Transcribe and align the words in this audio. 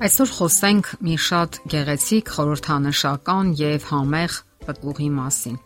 Այսօր 0.00 0.30
խոսենք 0.32 0.86
մի 1.04 1.14
շատ 1.20 1.56
գեղեցիկ, 1.68 2.30
խորհրդանշական 2.32 3.48
եւ 3.58 3.82
համեղ 3.90 4.36
պտուղի 4.64 5.08
մասին։ 5.12 5.58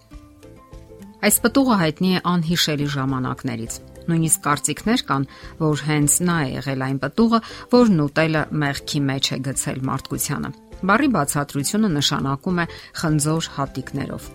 Այս 1.28 1.36
պտուղը 1.44 1.76
հայտնի 1.82 2.10
է 2.18 2.22
անհիշելի 2.32 2.88
ժամանակներից։ 2.94 3.76
Նույնիսկ 4.10 4.40
կարծիքներ 4.46 5.04
կան, 5.10 5.26
որ 5.62 5.84
հենց 5.86 6.16
նա 6.26 6.38
է 6.42 6.48
եղել 6.50 6.82
այն 6.88 6.98
պտուղը, 7.04 7.40
որն 7.78 8.02
ուտելը 8.04 8.42
մեղքի 8.64 9.02
մեջ 9.14 9.30
է 9.30 9.38
գցել 9.46 9.78
մարդկությանը։ 9.94 10.50
Բարի 10.90 11.08
բացատրությունը 11.14 11.90
նշանակում 11.94 12.58
է 12.58 12.66
խնձոր 13.04 13.50
հատիկներով։ 13.54 14.26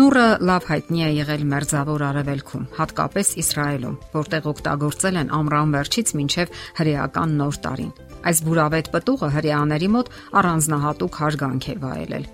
Նուրը 0.00 0.26
լավ 0.48 0.70
հայտնի 0.70 1.00
է 1.04 1.10
եղել 1.20 1.44
Մերձավոր 1.52 2.04
Արևելքում, 2.08 2.68
հատկապես 2.80 3.32
Իսրայելում, 3.44 3.98
որտեղ 4.16 4.48
օգտագործել 4.54 5.20
են 5.24 5.34
ամռան 5.40 5.76
վերջից 5.76 6.14
մինչև 6.20 6.56
հրեական 6.80 7.36
նոր 7.42 7.60
տարին։ 7.66 7.92
Այս 8.20 8.40
բուրավետ 8.46 8.88
պտուղը 8.94 9.28
հрьяաների 9.34 9.88
մոտ 9.94 10.08
առանձնահատուկ 10.40 11.18
հարգանք 11.20 11.66
է 11.70 11.74
վայելել։ 11.84 12.24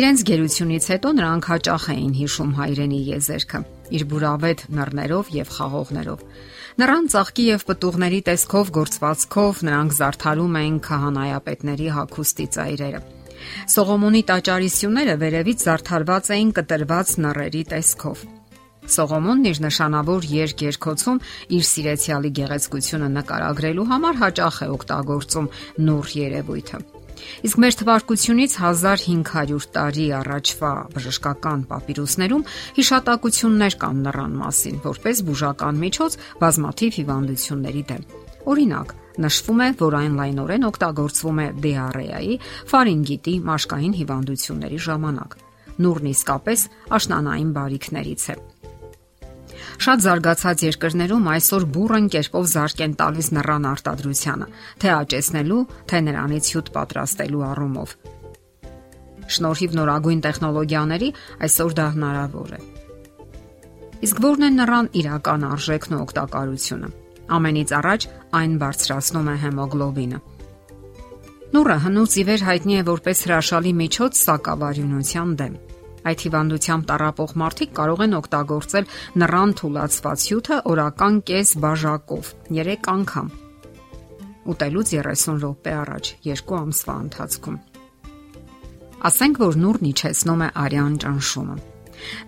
Իրենց 0.00 0.24
գերությունից 0.30 0.88
հետո 0.92 1.12
նրանք 1.20 1.46
հաճախ 1.50 1.84
էին 1.94 2.12
հիշում 2.20 2.50
հայրենի 2.60 3.00
եզերքը՝ 3.10 3.60
իր 3.90 4.04
բուրավետ 4.10 4.64
նռներով 4.78 5.30
եւ 5.36 5.54
խաղողներով։ 5.56 6.24
Նրան 6.80 7.08
ծաղկի 7.14 7.44
եւ 7.50 7.64
պտուղների 7.70 8.20
տեսքով 8.30 8.74
գործվածքով 8.76 9.62
նրանք 9.70 9.96
զարդարում 10.00 10.58
էին 10.60 10.76
քահանայապետների 10.90 11.88
հագուստի 11.96 12.46
ծայրերը։ 12.56 13.00
Սողոմոնի 13.74 14.22
տաճարի 14.30 14.70
սյուները 14.76 15.16
վերևից 15.24 15.64
զարդարված 15.70 16.30
էին 16.36 16.52
կտրված 16.60 17.16
նռերի 17.24 17.64
տեսքով։ 17.72 18.28
Սողոմոնն 18.90 19.50
իր 19.50 19.58
նշանավոր 19.62 20.24
երկ 20.34 20.62
երկոցում 20.66 21.18
իր 21.56 21.66
սիրեցյալի 21.70 22.30
գեղեցկությունը 22.40 23.10
նկարագրելու 23.16 23.90
համար 23.90 24.16
հաճախ 24.24 24.56
է 24.66 24.68
օգտագործում 24.76 25.50
նուր 25.86 26.14
երևույթը։ 26.20 26.80
Իսկ 27.46 27.60
մեր 27.62 27.76
թվարկությունից 27.80 28.54
1500 28.60 29.68
տարի 29.74 30.06
առաջվա 30.20 30.72
բժշկական 30.94 31.64
պապիրուսներում 31.70 32.46
հիշատակություններ 32.78 33.76
կան 33.82 34.00
նրան 34.06 34.38
մասին, 34.40 34.80
որպես 34.86 35.22
բուժական 35.28 35.80
միջոց 35.84 36.16
բազմաթիվ 36.40 36.98
հիվանդությունների 37.00 37.82
դեմ։ 37.90 38.06
Օրինակ, 38.50 38.94
նշվում 39.20 39.60
է, 39.60 39.68
որ 39.80 39.98
այն 40.00 40.14
լայնորեն 40.20 40.66
օգտագործվում 40.70 41.40
է 41.44 41.46
դիարեայի, 41.66 42.38
ֆարինգիտի, 42.72 43.34
մաշկային 43.50 43.98
հիվանդությունների 44.00 44.80
ժամանակ։ 44.88 45.36
Նուրն 45.80 46.08
իսկապես 46.14 46.66
աշնանային 47.00 47.52
բարիքներից 47.60 48.24
է։ 48.32 48.40
Շատ 49.84 50.04
զարգացած 50.04 50.64
երկրներում 50.66 51.28
այսօր 51.34 51.66
բուրըն 51.76 52.08
կերպով 52.14 52.48
զարգ 52.54 52.82
են 52.86 52.94
տալիս 53.00 53.28
նռան 53.36 53.68
արտադրությանը, 53.70 54.48
թե 54.80 54.90
աճեցնելու, 54.96 55.60
թե 55.90 56.02
նրանից 56.10 56.50
հյութ 56.54 56.72
պատրաստելու 56.76 57.44
առումով։ 57.50 57.94
Շնորհիվ 59.30 59.76
նորագույն 59.78 60.20
տեխնոլոգիաների 60.26 61.08
այսօր 61.46 61.74
դա 61.80 61.86
հնարավոր 61.94 62.50
է։ 62.56 62.60
Իսկ 64.00 64.20
ո՞րն 64.24 64.44
է 64.46 64.50
նռան 64.56 64.86
իրական 64.96 65.42
արժեքն 65.50 65.94
ու 65.96 66.02
օգտակարությունը։ 66.06 66.88
Ամենից 67.30 67.72
առաջ 67.78 68.06
այն 68.40 68.54
բարձրացնում 68.60 69.28
է 69.30 69.34
հեմոգլոբինը։ 69.44 70.20
Նուրը 71.50 71.76
հնուց 71.84 72.16
ի 72.20 72.24
վեր 72.30 72.42
հայտնի 72.46 72.74
է 72.80 72.82
որպես 72.86 73.22
հրաշալի 73.26 73.72
միջոց 73.80 74.18
սակավարյունության 74.24 75.30
դեմ։ 75.40 75.54
Այդ 76.08 76.22
հիվանդությամբ 76.24 76.84
տարապող 76.90 77.32
մարդիկ 77.42 77.72
կարող 77.76 78.02
են 78.06 78.16
օգտագործել 78.20 78.86
նռան 79.20 79.50
թուլացված 79.60 80.26
հյութը 80.30 80.60
օրական 80.70 81.18
կես 81.30 81.50
բաժակով 81.64 82.30
3 82.60 82.88
անգամ։ 82.94 83.32
Ուտելուց 84.50 84.94
30 84.96 85.34
րոպե 85.44 85.74
առաջ 85.80 86.14
2 86.30 86.56
ամսվա 86.60 86.94
ընթացքում։ 87.04 87.58
Ասենք 89.10 89.38
որ 89.40 89.60
նուրն 89.60 89.90
իջեցնում 89.90 90.40
է 90.44 90.48
արյան 90.64 90.96
ճնշումը։ 91.04 91.56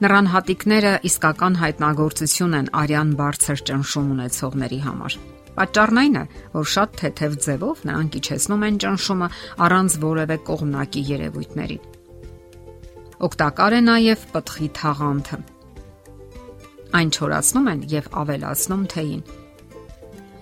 Նրան 0.05 0.29
հատիկները 0.33 0.93
իսկական 1.09 1.55
հայտնագործություն 1.63 2.57
են 2.59 2.69
արյան 2.83 3.13
բարձր 3.21 3.63
ճնշում 3.71 4.11
ունեցողների 4.17 4.81
համար։ 4.87 5.17
Պատճառն 5.57 6.01
այն 6.03 6.15
է, 6.17 6.25
որ 6.57 6.69
շատ 6.75 6.95
թեթև 7.01 7.35
ձևով 7.45 7.83
նրանք 7.89 8.21
իջեցնում 8.21 8.63
են 8.69 8.79
ճնշումը 8.85 9.29
առանց 9.67 9.97
որևէ 10.05 10.37
կողմնակի 10.49 11.03
երևույթների։ 11.13 11.79
Օգտակար 13.23 13.75
է 13.77 13.81
նաև 13.87 14.23
պտղի 14.33 14.69
թաղանթը։ 14.75 15.37
Այն 16.99 17.11
չորացնում 17.15 17.69
են 17.73 17.83
եւ 17.93 18.09
ավելացնում 18.23 18.81
թեյին։ 18.93 19.21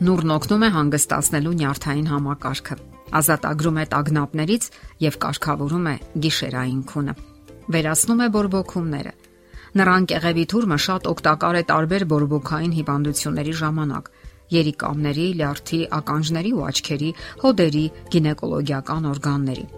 Նուրն 0.09 0.33
օգնում 0.37 0.65
է 0.65 0.71
հանգստացնելու 0.77 1.53
նյարդային 1.61 2.09
համակարգը, 2.13 2.77
ազատագրում 3.21 3.81
է 3.83 3.85
տագնապներից 3.93 4.69
եւ 5.05 5.19
կարգավորում 5.27 5.91
է 5.93 5.95
գիշերային 6.25 6.81
քունը։ 6.89 7.15
Վերացնում 7.77 8.25
է 8.25 8.31
բորբոքումները։ 8.41 9.13
Նրան 9.81 10.09
կեղևի 10.15 10.45
թուրմը 10.55 10.81
շատ 10.89 11.13
օգտակար 11.13 11.61
է 11.61 11.63
տարբեր 11.69 12.07
բորբոքային 12.17 12.75
հիվանդությունների 12.81 13.55
ժամանակ, 13.61 14.11
երիկամների, 14.57 15.29
լյարդի, 15.45 15.85
ականջների 16.01 16.57
ու 16.57 16.67
աչքերի, 16.73 17.11
հոդերի, 17.45 17.87
գինեկոլոգիական 18.17 19.13
օրգանների։ 19.13 19.69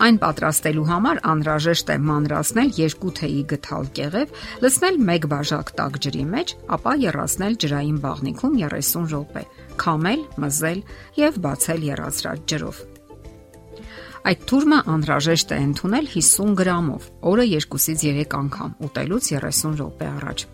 Այն 0.00 0.16
պատրաստելու 0.20 0.84
համար 0.88 1.18
անհրաժեշտ 1.28 1.90
է 1.92 1.96
մանրացնել 2.08 2.70
2 2.76 3.10
թեյի 3.18 3.40
գթալ 3.50 3.88
կեղև, 3.98 4.30
լցնել 4.64 4.94
1 5.14 5.26
բաժակ 5.32 5.72
տաք 5.80 5.98
ջրի 6.06 6.22
մեջ, 6.34 6.54
ապա 6.76 6.94
երացնել 7.02 7.56
ջրային 7.64 7.98
բաղնիքում 8.04 8.54
30 8.62 9.10
րոպե, 9.12 9.42
քամել, 9.82 10.22
մզել 10.44 10.80
եւ 11.20 11.36
բացել 11.44 11.84
երացրած 11.90 12.46
ջրով։ 12.52 12.80
Այդ 14.30 14.40
թուրմը 14.48 14.78
անհրաժեշտ 14.94 15.52
է 15.52 15.58
ընդունել 15.66 16.08
50 16.14 16.56
գրամով, 16.60 17.10
օրը 17.30 17.46
2-ից 17.52 18.06
3 18.08 18.38
անգամ, 18.40 18.72
ուտելուց 18.88 19.28
30 19.36 19.76
րոպե 19.80 20.08
առաջ։ 20.16 20.46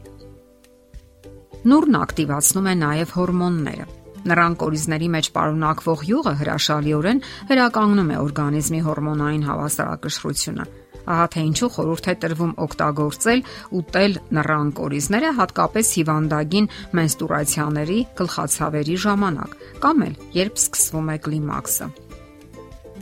Նուրն 1.71 2.01
ակտիվացնում 2.03 2.69
է 2.71 2.75
նաև 2.83 3.15
հորմոնները։ 3.21 3.87
Նրան 4.27 4.57
կորիզների 4.59 5.09
մեջ 5.15 5.27
պարունակվող 5.37 6.01
յուղը 6.07 6.33
հրաշալիորեն 6.41 7.23
վերականգնում 7.51 8.11
է 8.11 8.17
օրգանիզմի 8.23 8.81
հորմոնային 8.87 9.45
հավասարակշռությունը։ 9.47 10.65
Ահա 11.07 11.27
թե 11.31 11.43
ինչու 11.47 11.69
խորհուրդ 11.77 12.07
է 12.11 12.15
տրվում 12.23 12.55
օգտագործել 12.65 13.43
ուտել 13.79 14.17
նռան 14.39 14.73
կորիզները 14.81 15.31
հատկապես 15.37 15.93
հիվանդագին 15.99 16.67
մենստրուացիաների, 16.99 18.01
գլխացավերի 18.19 18.97
ժամանակ 19.07 19.55
կամ 19.87 20.03
էլ 20.09 20.19
երբ 20.41 20.59
սկսվում 20.67 21.15
է 21.15 21.17
կլիմաքսը։ 21.27 21.89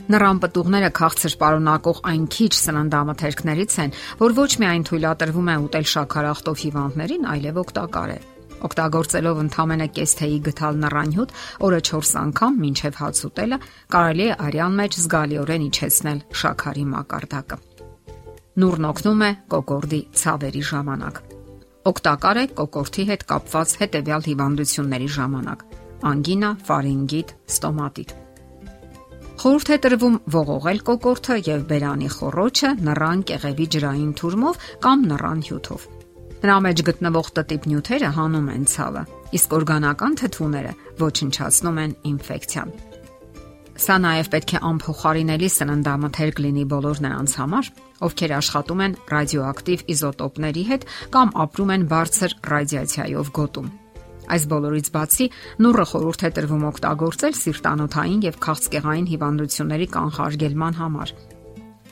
Նռան 0.05 0.39
պտուղները 0.43 0.89
քաղցր 1.01 1.35
պարունակող 1.41 2.01
այն 2.11 2.25
քիչ 2.35 2.51
սննդամթերքներից 2.59 3.77
են, 3.81 3.95
որ 4.21 4.37
ոչ 4.37 4.51
միայն 4.61 4.85
թույլատրվում 4.91 5.49
է 5.49 5.57
ուտել 5.65 5.89
շաքարախտով 5.95 6.63
հիվանդներին, 6.65 7.29
այլև 7.33 7.61
օգտակար 7.65 8.13
է։ 8.13 8.21
Օգտագործելով 8.65 9.39
ընդամենը 9.43 9.87
կես 9.95 10.15
թեյի 10.19 10.39
գթալ 10.47 10.79
նռանյութ 10.85 11.33
օրը 11.67 11.79
4 11.89 12.11
անգամ 12.21 12.59
մինչև 12.63 12.99
հաց 13.01 13.21
ուտելը 13.29 13.59
կարելի 13.95 14.25
է 14.25 14.35
արյան 14.47 14.77
մեջ 14.79 14.97
զգալիորեն 15.03 15.65
իջեցնել 15.69 16.19
շաքարի 16.41 16.85
մակարդակը։ 16.95 17.57
Նուրն 18.63 18.85
օգնում 18.89 19.23
է 19.25 19.31
կոկորդի 19.51 20.01
ցավերի 20.21 20.61
ժամանակ։ 20.71 21.17
Օգտակար 21.91 22.37
է 22.41 22.45
կոկորդի 22.59 23.03
հետ 23.09 23.25
կապված 23.31 23.73
հետևյալ 23.81 24.23
հիվանդությունների 24.29 25.09
ժամանակ՝ 25.15 25.65
անգինա, 26.11 26.51
ֆարինգիտ, 26.69 27.33
ստոմատիտ։ 27.55 28.15
Խորհուրդ 29.35 29.69
է 29.75 29.77
տրվում 29.83 30.15
ողողել 30.35 30.79
կոկորդը 30.87 31.35
եւ 31.45 31.67
բերանի 31.69 32.09
խոռոչը 32.15 32.69
նռան 32.87 33.23
կեղևի 33.31 33.67
ջրային 33.75 34.13
թուրմով 34.21 34.59
կամ 34.85 35.05
նռան 35.11 35.41
հյութով։ 35.49 35.87
Նրա 36.43 36.55
մեջ 36.65 36.81
գտնվող 36.89 37.29
տտիպ 37.37 37.63
նյութերը 37.71 38.09
հանում 38.15 38.49
են 38.55 38.65
ցավը, 38.71 39.03
իսկ 39.37 39.53
օրգանական 39.55 40.17
թթուները 40.19 40.73
ոչնչացնում 40.99 41.79
են 41.85 41.95
ինֆեկցիան։ 42.11 42.73
Սա 43.75 43.95
նաև 43.99 44.27
պետք 44.31 44.51
է 44.55 44.59
անփոխարինելի 44.69 45.47
սննդամթերք 45.51 46.37
լինի 46.45 46.65
բոլոր 46.71 47.01
նրանց 47.05 47.31
համար, 47.39 47.71
ովքեր 48.07 48.33
աշխատում 48.35 48.83
են 48.85 48.93
ռադիոակտիվ 49.11 49.81
իզոտոպների 49.95 50.63
հետ 50.69 50.85
կամ 51.15 51.33
ապրում 51.45 51.73
են 51.75 51.87
բարձր 51.91 52.35
ռադիացիայով 52.55 53.31
գոտում։ 53.35 53.67
Այս 54.25 54.45
բոլորից 54.51 54.87
բացի 54.95 55.25
նուրը 55.65 55.85
խորհուրդ 55.91 56.23
է 56.25 56.29
տրվում 56.39 56.63
օգտագործել 56.71 57.35
սիրտանոթային 57.41 58.23
եւ 58.25 58.39
քաղցկեղային 58.45 59.09
հիվանդությունների 59.11 59.87
կանխարգելման 59.95 60.79
համար, 60.79 61.11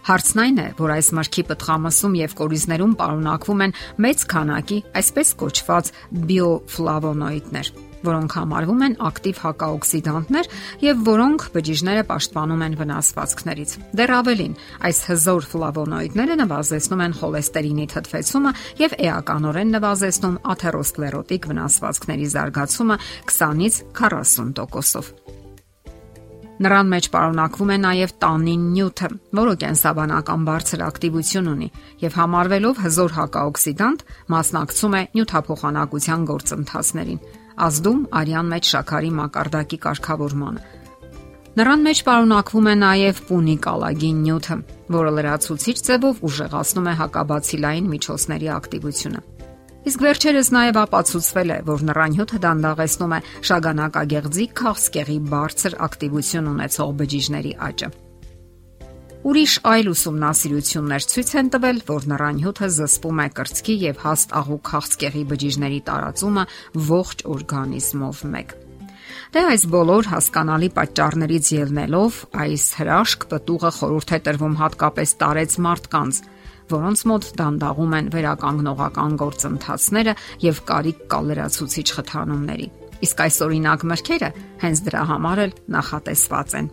Հարցն 0.03 0.39
այն 0.43 0.57
է, 0.59 0.63
որ 0.75 0.91
այս 0.97 1.09
մրգի 1.15 1.43
պտղամսում 1.47 2.15
եւ 2.19 2.33
կորիզներում 2.35 2.93
պարունակվում 2.99 3.61
են 3.63 3.73
մեծ 4.03 4.23
քանակի 4.33 4.77
այսպես 4.99 5.29
կոչված 5.39 5.91
բիոֆլավոնոիդներ, 6.27 7.69
որոնք 8.03 8.35
համարվում 8.35 8.83
են 8.83 8.97
ակտիվ 9.07 9.39
հակաօքսիդանտներ 9.43 10.49
եւ 10.83 11.05
որոնք 11.07 11.45
բջիջները 11.53 12.03
պաշտպանում 12.09 12.65
են 12.67 12.75
վնասվածքներից։ 12.83 13.75
Դեռ 14.03 14.13
ավելին, 14.19 14.57
այս 14.91 14.99
հզոր 15.07 15.47
ֆլավոնոիդները 15.53 16.37
նվազեցնում 16.43 17.03
են 17.07 17.15
խոլեստերինի 17.23 17.87
թթվեցումը 17.95 18.51
եւ 18.83 18.97
էականորեն 19.07 19.73
նվազեցնում 19.77 20.35
աթերոսկլերոտիկ 20.51 21.47
վնասվածքների 21.53 22.27
զարգացումը 22.35 22.99
20-ից 23.31 23.79
40%-ով։ 24.03 25.42
Նրան 26.61 26.89
մեջ 26.93 27.07
պարունակվում 27.13 27.71
է 27.73 27.77
նաև 27.83 28.11
տանին 28.21 28.65
նյութը, 28.73 29.07
որը 29.39 29.53
կենսաբանական 29.63 30.43
բարձր 30.49 30.83
ակտիվություն 30.85 31.49
ունի 31.53 31.69
եւ 32.03 32.17
համարվելով 32.19 32.81
հզոր 32.83 33.15
հակաօքսիդանտ, 33.17 34.03
մասնակցում 34.33 34.93
է 34.93 35.01
նյութափոխանակության 35.17 36.27
գործընթացներին, 36.29 37.23
ազդում 37.67 38.05
արյան 38.21 38.53
մեջ 38.53 38.71
շաքարի 38.73 39.11
մակարդակի 39.17 39.79
կարգավորմանը։ 39.87 40.65
Նրան 41.53 41.83
մեջ 41.85 41.99
պարունակվում 42.05 42.69
է 42.69 42.75
նաև 42.81 43.19
պունի 43.29 43.57
կալագին 43.65 44.21
նյութը, 44.25 44.55
որը 44.93 45.11
լրացուցիչ 45.17 45.77
ձևով 45.89 46.23
ուժեղացնում 46.29 46.89
է 46.89 46.93
հակաբացիլային 47.01 47.89
միջոցների 47.93 48.49
ակտիվությունը։ 48.57 49.21
Իսկ 49.83 49.99
վերջերս 49.99 50.49
նաև 50.55 50.77
ապացուցվել 50.79 51.49
է, 51.51 51.55
որ 51.67 51.81
նռանյութը 51.89 52.37
դանդաղեցնում 52.45 53.13
է 53.15 53.17
շագանակագեղձի 53.49 54.45
քաղցկեղի 54.59 55.17
բարձր 55.33 55.75
ակտիվություն 55.87 56.47
ունեցող 56.53 56.93
բջիջների 57.01 57.53
աճը։ 57.67 57.89
Ուրիշ 59.23 59.53
այլ 59.73 59.89
ուսումնասիրություններ 59.91 61.05
ցույց 61.11 61.29
են 61.39 61.49
տվել, 61.51 61.77
որ 61.87 62.07
նռանյութը 62.11 62.69
զսպում 62.77 63.19
է 63.23 63.27
կրծքի 63.39 63.75
եւ 63.83 64.01
հաստ 64.03 64.33
աղու 64.39 64.59
քաղցկեղի 64.71 65.23
բջիջների 65.31 65.79
տարածումը 65.87 66.43
ողջ 66.91 67.23
օրգանիզմով 67.33 68.23
մեկ։ 68.33 68.55
Դե 69.33 69.43
այս 69.51 69.63
բոլոր 69.73 70.09
հասկանալի 70.13 70.69
պատճառներից 70.79 71.47
ելնելով 71.59 72.17
այս 72.43 72.65
հրաշք 72.79 73.23
պտուղը 73.31 73.71
խորհուրդ 73.77 74.13
է 74.13 74.19
տրվում 74.27 74.57
հատկապես 74.63 75.13
տարեց 75.23 75.55
մարդկանց, 75.67 76.19
որոնց 76.73 77.03
մոտ 77.09 77.27
դանդաղում 77.39 77.97
են 77.99 78.07
վերականգնողական 78.13 79.17
գործընթացները 79.23 80.13
եւ 80.43 80.61
կարիք 80.69 81.03
կա 81.13 81.19
լրացուցիչ 81.29 81.87
խթանումների։ 81.97 82.69
Իսկ 83.03 83.21
այս 83.23 83.37
օրինակ 83.43 83.83
մրգերը 83.91 84.29
հենց 84.63 84.81
դրա 84.87 85.03
համար 85.11 85.43
էլ 85.43 85.53
նախատեսված 85.75 86.55
են։ 86.59 86.71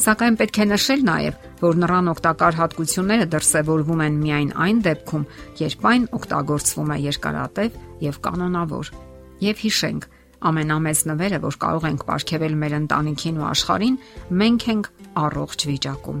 Սակայն 0.00 0.36
պետք 0.40 0.58
է 0.62 0.64
նշել 0.70 1.02
նաև, 1.04 1.40
որ 1.60 1.78
նրան 1.82 2.06
օգտակար 2.14 2.56
հատկությունները 2.56 3.26
դրսևորվում 3.34 4.02
են 4.06 4.16
միայն 4.22 4.52
այն 4.64 4.80
դեպքում, 4.86 5.26
երբ 5.60 5.84
այն 5.90 6.06
օգտագործվում 6.20 6.94
է 6.94 6.98
երկարատև 7.04 7.78
եւ 8.06 8.20
կանոնավոր։ 8.24 8.92
Եվ 9.44 9.62
հիշենք, 9.66 10.08
ամենամեծ 10.50 11.06
նվերը, 11.12 11.44
որ 11.44 11.60
կարող 11.68 11.88
ենք 11.90 12.04
ապարգևել 12.08 12.60
մեր 12.64 12.76
ընտանիքին 12.80 13.40
ու 13.40 13.48
աշխարհին, 13.50 14.02
մենք 14.40 14.68
ենք 14.72 14.92
առողջ 15.28 15.66
վիճակում։ 15.68 16.20